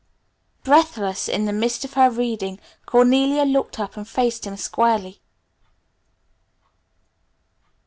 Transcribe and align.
Breathless 0.63 1.29
in 1.29 1.45
the 1.45 1.53
midst 1.53 1.85
of 1.85 1.93
her 1.93 2.09
reading 2.09 2.59
Cornelia 2.87 3.43
looked 3.43 3.79
up 3.79 3.95
and 3.95 4.07
faced 4.07 4.47
him 4.47 4.57
squarely. 4.57 5.21